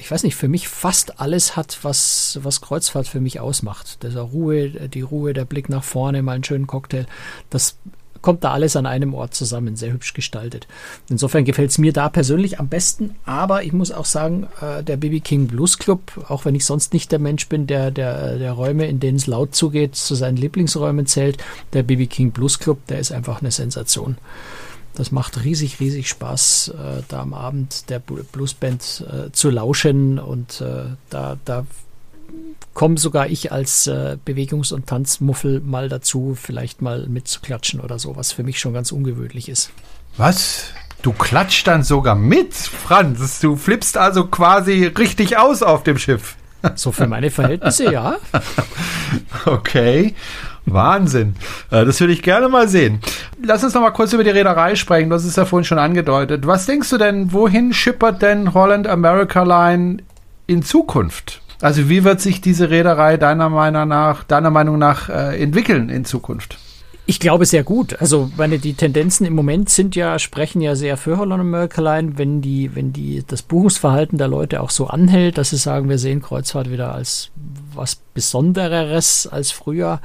[0.00, 4.02] ich weiß nicht, für mich fast alles hat, was, was Kreuzfahrt für mich ausmacht.
[4.04, 7.06] Dieser Ruhe, die Ruhe, der Blick nach vorne, mal einen schönen Cocktail.
[7.50, 7.76] Das
[8.22, 10.66] kommt da alles an einem Ort zusammen, sehr hübsch gestaltet.
[11.08, 14.96] Insofern gefällt es mir da persönlich am besten, aber ich muss auch sagen, äh, der
[14.96, 18.52] BB King Blues Club, auch wenn ich sonst nicht der Mensch bin, der, der, der
[18.52, 21.38] Räume, in denen es laut zugeht, zu seinen Lieblingsräumen zählt,
[21.72, 24.16] der BB King Blues Club, der ist einfach eine Sensation.
[24.94, 30.60] Das macht riesig, riesig Spaß, äh, da am Abend der Bluesband äh, zu lauschen und
[30.60, 31.66] äh, da, da
[32.74, 38.16] komme sogar ich als äh, Bewegungs- und Tanzmuffel mal dazu, vielleicht mal mitzuklatschen oder so,
[38.16, 39.70] was für mich schon ganz ungewöhnlich ist.
[40.16, 40.72] Was?
[41.02, 43.40] Du klatscht dann sogar mit, Franz.
[43.40, 46.36] Du flippst also quasi richtig aus auf dem Schiff.
[46.74, 48.16] So für meine Verhältnisse, ja.
[49.46, 50.14] Okay.
[50.66, 51.36] Wahnsinn.
[51.70, 53.00] Äh, das würde ich gerne mal sehen.
[53.42, 55.12] Lass uns noch mal kurz über die Reederei sprechen.
[55.12, 56.46] Hast es ja vorhin schon angedeutet.
[56.46, 59.98] Was denkst du denn, wohin schippert denn Holland America Line
[60.46, 61.42] in Zukunft?
[61.60, 66.04] Also wie wird sich diese Reederei deiner Meinung nach, deiner Meinung nach äh, entwickeln in
[66.04, 66.58] Zukunft?
[67.10, 67.98] Ich glaube sehr gut.
[68.00, 72.18] Also meine die Tendenzen im Moment sind ja sprechen ja sehr für Holland America Line,
[72.18, 75.98] wenn die wenn die das Buchungsverhalten der Leute auch so anhält, dass sie sagen, wir
[75.98, 77.30] sehen Kreuzfahrt wieder als
[77.74, 80.02] was Besondereres als früher.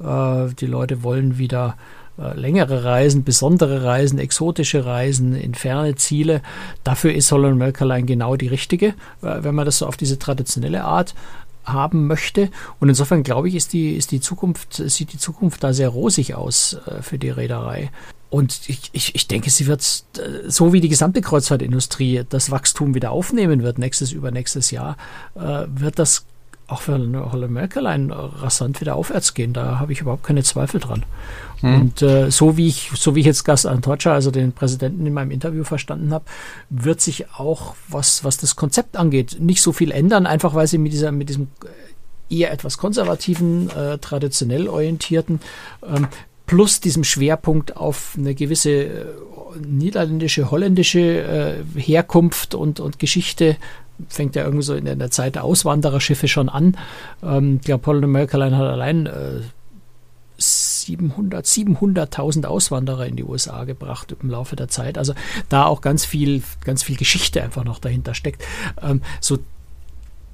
[0.00, 1.76] Äh, die Leute wollen wieder
[2.16, 6.42] längere Reisen, besondere Reisen, exotische Reisen in ferne Ziele.
[6.84, 8.88] Dafür ist Holland America Line genau die richtige,
[9.22, 11.14] äh, wenn man das so auf diese traditionelle Art
[11.64, 12.50] haben möchte.
[12.80, 16.34] Und insofern glaube ich, ist die, ist die Zukunft, sieht die Zukunft da sehr rosig
[16.34, 17.90] aus äh, für die Reederei.
[18.30, 22.94] Und ich, ich, ich denke, sie wird, äh, so wie die gesamte Kreuzfahrtindustrie das Wachstum
[22.94, 24.96] wieder aufnehmen wird, nächstes, übernächstes Jahr,
[25.34, 26.24] äh, wird das
[26.68, 29.52] auch für Holland Merkel rasant wieder aufwärts gehen.
[29.52, 31.04] Da habe ich überhaupt keine Zweifel dran.
[31.60, 31.80] Hm.
[31.80, 35.12] Und äh, so wie ich, so wie ich jetzt Gas Antocha, also den Präsidenten in
[35.12, 36.24] meinem Interview verstanden habe,
[36.68, 40.78] wird sich auch was, was das Konzept angeht, nicht so viel ändern, einfach weil sie
[40.78, 41.48] mit dieser, mit diesem
[42.28, 45.40] eher etwas konservativen, äh, traditionell orientierten,
[45.86, 46.08] ähm,
[46.46, 49.06] plus diesem Schwerpunkt auf eine gewisse äh,
[49.64, 51.00] niederländische, holländische
[51.76, 53.56] äh, Herkunft und, und Geschichte
[54.08, 56.76] fängt ja irgendwie so in der Zeit der Auswandererschiffe schon an.
[57.22, 59.40] Ähm, glaube, Holland America Line hat allein äh,
[60.38, 64.98] 700, 700.000 Auswanderer in die USA gebracht im Laufe der Zeit.
[64.98, 65.14] Also
[65.48, 68.44] da auch ganz viel, ganz viel Geschichte einfach noch dahinter steckt.
[68.82, 69.38] Ähm, so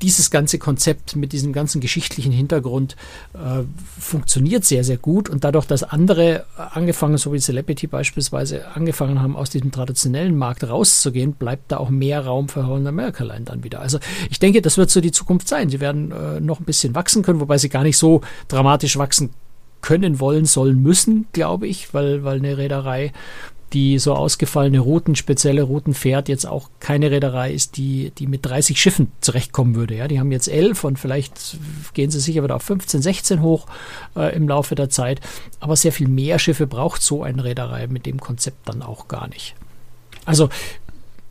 [0.02, 2.96] dieses ganze Konzept mit diesem ganzen geschichtlichen Hintergrund
[3.34, 3.62] äh,
[3.98, 5.28] funktioniert sehr, sehr gut.
[5.28, 10.64] Und dadurch, dass andere angefangen, so wie Celebrity beispielsweise, angefangen haben, aus diesem traditionellen Markt
[10.64, 13.80] rauszugehen, bleibt da auch mehr Raum für Holland America Line dann wieder.
[13.80, 13.98] Also
[14.30, 15.70] ich denke, das wird so die Zukunft sein.
[15.70, 19.30] Sie werden äh, noch ein bisschen wachsen können, wobei sie gar nicht so dramatisch wachsen
[19.82, 23.12] können, wollen, sollen, müssen, glaube ich, weil, weil eine Reederei,
[23.72, 28.44] die so ausgefallene Routen, spezielle Routen fährt, jetzt auch keine Reederei ist, die, die mit
[28.44, 29.96] 30 Schiffen zurechtkommen würde.
[29.96, 31.56] Ja, die haben jetzt elf und vielleicht
[31.94, 33.66] gehen sie sicher wieder auf 15, 16 hoch
[34.14, 35.20] äh, im Laufe der Zeit.
[35.60, 39.28] Aber sehr viel mehr Schiffe braucht so eine Reederei mit dem Konzept dann auch gar
[39.28, 39.54] nicht.
[40.26, 40.50] Also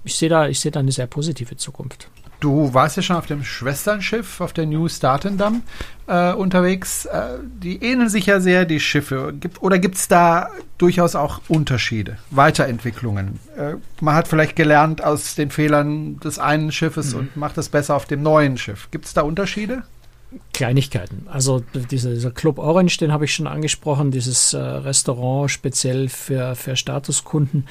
[0.03, 2.09] ich sehe da, ich sehe da eine sehr positive Zukunft.
[2.41, 5.61] Du warst ja schon auf dem Schwesternschiff, auf der New Statendam
[6.07, 7.05] äh, unterwegs.
[7.05, 9.31] Äh, die ähneln sich ja sehr, die Schiffe.
[9.39, 10.49] Gibt, oder gibt es da
[10.79, 13.39] durchaus auch Unterschiede, Weiterentwicklungen?
[13.55, 17.19] Äh, man hat vielleicht gelernt aus den Fehlern des einen Schiffes mhm.
[17.19, 18.89] und macht es besser auf dem neuen Schiff.
[18.89, 19.83] Gibt es da Unterschiede?
[20.53, 21.27] Kleinigkeiten.
[21.29, 26.55] Also dieser, dieser Club Orange, den habe ich schon angesprochen, dieses äh, Restaurant speziell für,
[26.55, 27.67] für Statuskunden,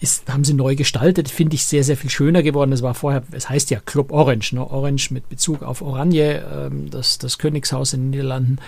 [0.00, 2.72] ist, haben sie neu gestaltet, finde ich sehr, sehr viel schöner geworden.
[2.72, 4.68] Es war vorher, es heißt ja Club Orange, ne?
[4.68, 8.58] Orange mit Bezug auf Oranje, ähm, das, das Königshaus in den Niederlanden,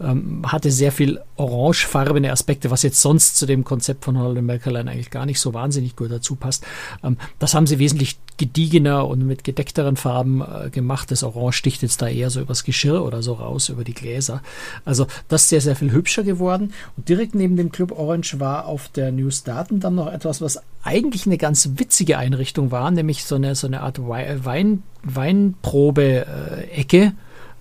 [0.00, 4.88] ähm, hatte sehr viel orangefarbene Aspekte, was jetzt sonst zu dem Konzept von Holland Merkerlein
[4.88, 6.64] eigentlich gar nicht so wahnsinnig gut dazu passt.
[7.04, 11.10] Ähm, das haben sie wesentlich gediegener und mit gedeckteren Farben äh, gemacht.
[11.10, 14.42] Das Orange sticht jetzt da eher so übers Geschirr oder so raus, über die Gläser.
[14.84, 16.72] Also das ist sehr, sehr viel hübscher geworden.
[16.96, 20.60] Und direkt neben dem Club Orange war auf der News Daten dann noch etwas, was
[20.82, 27.12] eigentlich eine ganz witzige Einrichtung war, nämlich so eine, so eine Art Wein, Weinprobe-Ecke.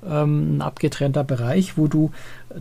[0.04, 2.12] Ähm, ein abgetrennter Bereich, wo du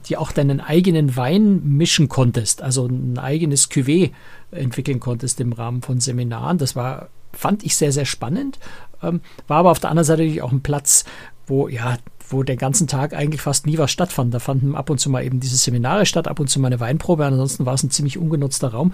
[0.09, 4.11] dir auch deinen eigenen Wein mischen konntest, also ein eigenes Cuvée
[4.51, 6.59] entwickeln konntest im Rahmen von Seminaren.
[6.59, 8.59] Das war fand ich sehr, sehr spannend.
[9.03, 11.05] Ähm, war aber auf der anderen Seite natürlich auch ein Platz,
[11.47, 11.97] wo, ja,
[12.33, 14.33] wo den ganzen Tag eigentlich fast nie was stattfand.
[14.33, 16.81] Da fanden ab und zu mal eben diese Seminare statt, ab und zu mal eine
[16.81, 18.93] Weinprobe, ansonsten war es ein ziemlich ungenutzter Raum.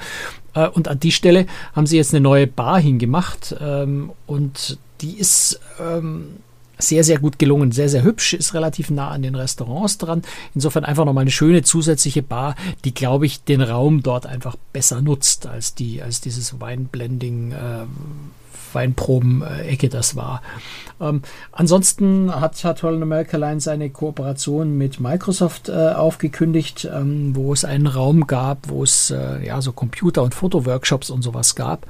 [0.54, 5.18] Äh, und an die Stelle haben sie jetzt eine neue Bar hingemacht ähm, und die
[5.18, 6.36] ist ähm,
[6.78, 10.22] sehr, sehr gut gelungen, sehr, sehr hübsch, ist relativ nah an den Restaurants dran.
[10.54, 15.00] Insofern einfach nochmal eine schöne zusätzliche Bar, die, glaube ich, den Raum dort einfach besser
[15.00, 17.84] nutzt als die, als dieses Weinblending, äh,
[18.76, 20.42] Weinproben-Ecke das war.
[21.00, 27.52] Ähm, ansonsten hat, hat Holland America Line seine Kooperation mit Microsoft äh, aufgekündigt, ähm, wo
[27.52, 31.86] es einen Raum gab, wo es äh, ja so Computer- und Fotoworkshops und sowas gab.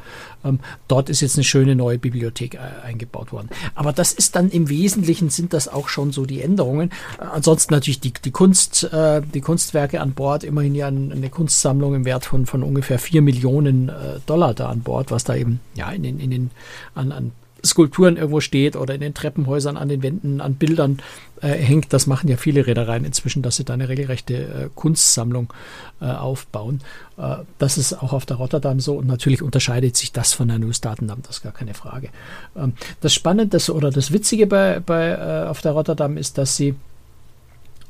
[0.46, 3.48] Ähm, dort ist jetzt eine schöne neue Bibliothek äh, eingebaut worden.
[3.74, 6.90] Aber das ist dann im Wesentlichen sind das auch schon so die Änderungen.
[7.18, 11.94] Äh, ansonsten natürlich die, die Kunst, äh, die Kunstwerke an Bord, immerhin ja eine Kunstsammlung
[11.94, 13.90] im Wert von, von ungefähr vier Millionen
[14.26, 16.50] Dollar da an Bord, was da eben ja in den, in den
[16.94, 17.32] an, an
[17.66, 20.98] Skulpturen irgendwo steht oder in den Treppenhäusern, an den Wänden, an Bildern
[21.40, 21.92] äh, hängt.
[21.92, 25.52] Das machen ja viele Reedereien inzwischen, dass sie da eine regelrechte äh, Kunstsammlung
[26.00, 26.80] äh, aufbauen.
[27.18, 30.58] Äh, das ist auch auf der Rotterdam so und natürlich unterscheidet sich das von der
[30.58, 32.08] News Datendam, das ist gar keine Frage.
[32.56, 36.74] Ähm, das Spannende oder das Witzige bei, bei, äh, auf der Rotterdam ist, dass sie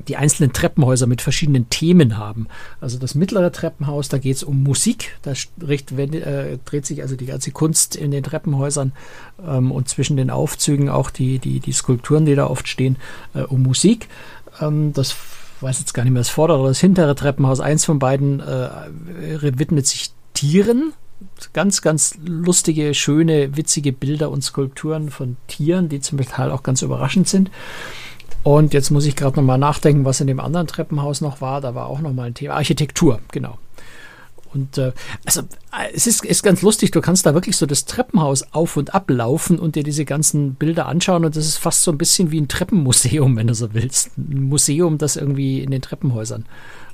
[0.09, 2.47] die einzelnen Treppenhäuser mit verschiedenen Themen haben.
[2.81, 7.27] Also das mittlere Treppenhaus, da geht es um Musik, da äh, dreht sich also die
[7.27, 8.93] ganze Kunst in den Treppenhäusern
[9.47, 12.97] ähm, und zwischen den Aufzügen auch die, die, die Skulpturen, die da oft stehen,
[13.35, 14.09] äh, um Musik.
[14.61, 15.17] Ähm, das
[15.61, 18.69] weiß jetzt gar nicht mehr, das vordere oder das hintere Treppenhaus, eins von beiden äh,
[19.59, 20.93] widmet sich Tieren.
[21.55, 26.83] Ganz, ganz lustige, schöne, witzige Bilder und Skulpturen von Tieren, die zum Teil auch ganz
[26.83, 27.51] überraschend sind.
[28.47, 31.61] Und jetzt muss ich gerade nochmal nachdenken, was in dem anderen Treppenhaus noch war.
[31.61, 32.55] Da war auch nochmal ein Thema.
[32.55, 33.59] Architektur, genau.
[34.55, 34.93] Und äh,
[35.25, 35.43] also
[35.93, 39.11] es ist, ist ganz lustig, du kannst da wirklich so das Treppenhaus auf und ab
[39.11, 42.41] laufen und dir diese ganzen Bilder anschauen und das ist fast so ein bisschen wie
[42.41, 44.17] ein Treppenmuseum, wenn du so willst.
[44.17, 46.45] Ein Museum, das irgendwie in den Treppenhäusern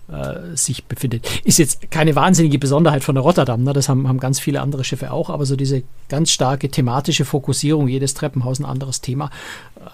[0.08, 1.28] äh, sich befindet.
[1.44, 3.74] Ist jetzt keine wahnsinnige Besonderheit von der Rotterdam, ne?
[3.74, 7.88] das haben, haben ganz viele andere Schiffe auch, aber so diese ganz starke thematische Fokussierung,
[7.88, 9.28] jedes Treppenhaus ein anderes Thema,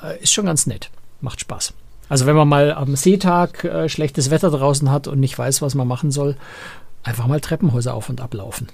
[0.04, 0.88] äh, ist schon ganz nett.
[1.20, 1.72] Macht Spaß.
[2.08, 5.74] Also wenn man mal am Seetag äh, schlechtes Wetter draußen hat und nicht weiß, was
[5.74, 6.36] man machen soll,
[7.02, 8.68] einfach mal Treppenhäuser auf und ablaufen.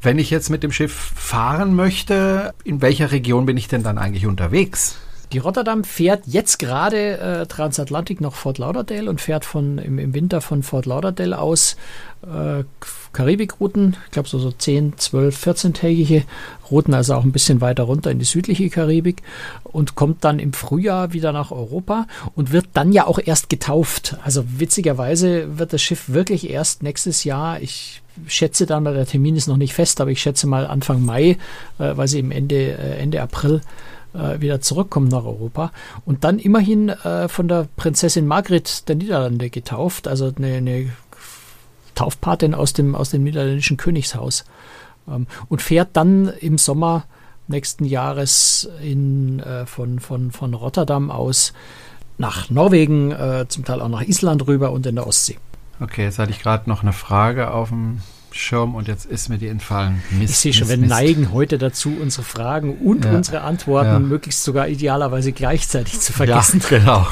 [0.00, 3.98] Wenn ich jetzt mit dem Schiff fahren möchte, in welcher Region bin ich denn dann
[3.98, 4.96] eigentlich unterwegs?
[5.32, 10.14] Die Rotterdam fährt jetzt gerade äh, Transatlantik nach Fort Lauderdale und fährt von im, im
[10.14, 11.76] Winter von Fort Lauderdale aus
[12.22, 12.64] äh,
[13.12, 16.22] Karibikrouten, ich glaube so, so 10, 12, 14-tägige
[16.70, 19.22] Routen, also auch ein bisschen weiter runter in die südliche Karibik
[19.64, 24.16] und kommt dann im Frühjahr wieder nach Europa und wird dann ja auch erst getauft.
[24.24, 29.46] Also witzigerweise wird das Schiff wirklich erst nächstes Jahr, ich schätze dann, der Termin ist
[29.46, 31.36] noch nicht fest, aber ich schätze mal Anfang Mai,
[31.78, 33.60] äh, weil sie im Ende, äh, Ende April
[34.18, 35.72] äh, wieder zurückkommen nach Europa
[36.04, 40.90] und dann immerhin äh, von der Prinzessin Margret der Niederlande getauft, also eine, eine
[41.94, 44.44] Taufpatin aus dem, aus dem niederländischen Königshaus
[45.08, 47.04] ähm, und fährt dann im Sommer
[47.48, 51.52] nächsten Jahres in, äh, von, von, von Rotterdam aus
[52.18, 55.38] nach Norwegen, äh, zum Teil auch nach Island rüber und in der Ostsee.
[55.80, 58.00] Okay, jetzt hatte ich gerade noch eine Frage auf dem
[58.32, 60.02] Schirm und jetzt ist mir die entfallen.
[60.10, 60.90] Mist, ich sehe schon, wir Mist.
[60.90, 63.98] neigen heute dazu, unsere Fragen und ja, unsere Antworten ja.
[63.98, 66.60] möglichst sogar idealerweise gleichzeitig zu vergessen.
[66.70, 67.06] Ja, genau.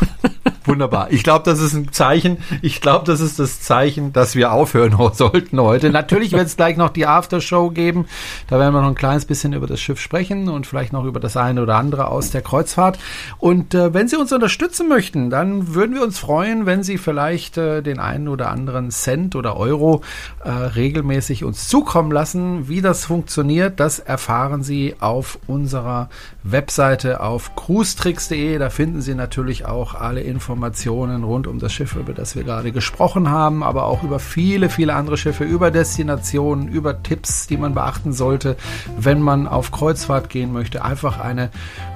[0.66, 1.12] Wunderbar.
[1.12, 2.38] Ich glaube, das ist ein Zeichen.
[2.60, 5.90] Ich glaube, das ist das Zeichen, dass wir aufhören sollten heute.
[5.90, 8.06] Natürlich wird es gleich noch die Aftershow geben.
[8.48, 11.20] Da werden wir noch ein kleines bisschen über das Schiff sprechen und vielleicht noch über
[11.20, 12.98] das eine oder andere aus der Kreuzfahrt.
[13.38, 17.56] Und äh, wenn Sie uns unterstützen möchten, dann würden wir uns freuen, wenn Sie vielleicht
[17.58, 20.02] äh, den einen oder anderen Cent oder Euro
[20.44, 22.68] äh, regelmäßig uns zukommen lassen.
[22.68, 26.08] Wie das funktioniert, das erfahren Sie auf unserer
[26.42, 28.58] Webseite auf cruestricks.de.
[28.58, 32.72] Da finden Sie natürlich auch alle Informationen rund um das Schiff, über das wir gerade
[32.72, 37.74] gesprochen haben, aber auch über viele, viele andere Schiffe, über Destinationen, über Tipps, die man
[37.74, 38.56] beachten sollte,
[38.98, 40.84] wenn man auf Kreuzfahrt gehen möchte.
[40.84, 41.50] Einfach eine,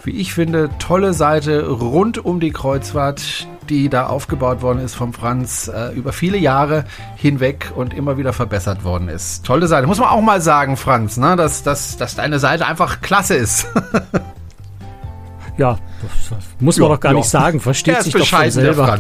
[0.05, 5.13] wie ich finde, tolle Seite rund um die Kreuzfahrt, die da aufgebaut worden ist vom
[5.13, 6.85] Franz äh, über viele Jahre
[7.17, 9.47] hinweg und immer wieder verbessert worden ist.
[9.47, 9.87] Tolle Seite.
[9.87, 11.37] Muss man auch mal sagen, Franz, ne?
[11.37, 13.67] dass, dass, dass deine Seite einfach klasse ist.
[15.59, 17.19] Ja, das muss man ja, doch gar ja.
[17.19, 17.61] nicht sagen.
[17.61, 18.99] Versteht sich doch von selber.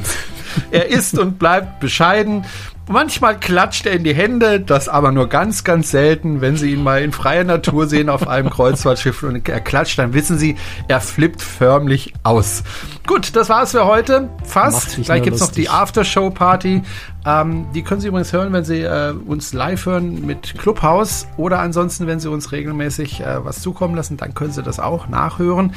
[0.70, 2.44] Er ist und bleibt bescheiden.
[2.90, 6.40] Manchmal klatscht er in die Hände, das aber nur ganz, ganz selten.
[6.40, 10.12] Wenn Sie ihn mal in freier Natur sehen auf einem Kreuzfahrtschiff und er klatscht, dann
[10.12, 10.56] wissen Sie,
[10.88, 12.64] er flippt förmlich aus.
[13.06, 14.28] Gut, das war's für heute.
[14.42, 15.00] Fast.
[15.04, 16.82] Gleich gibt's noch die Aftershow-Party.
[17.24, 21.60] Ähm, die können Sie übrigens hören, wenn Sie äh, uns live hören mit Clubhouse oder
[21.60, 25.74] ansonsten, wenn Sie uns regelmäßig äh, was zukommen lassen, dann können Sie das auch nachhören.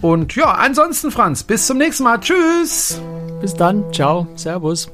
[0.00, 2.20] Und ja, ansonsten, Franz, bis zum nächsten Mal.
[2.20, 3.02] Tschüss.
[3.42, 3.84] Bis dann.
[3.92, 4.26] Ciao.
[4.36, 4.90] Servus.